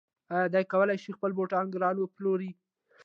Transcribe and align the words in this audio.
آیا 0.33 0.47
دی 0.53 0.63
کولی 0.71 0.97
شي 1.03 1.09
خپل 1.17 1.31
بوټان 1.37 1.65
ګران 1.73 1.95
وپلوري؟ 1.99 2.51